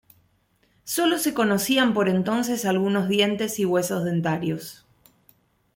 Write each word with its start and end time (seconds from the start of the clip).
Solo 0.83 1.19
se 1.19 1.35
conocían 1.35 1.93
por 1.93 2.09
entonces 2.09 2.65
algunos 2.65 3.07
dientes 3.07 3.59
y 3.59 3.65
huesos 3.65 4.03
dentarios. 4.03 4.83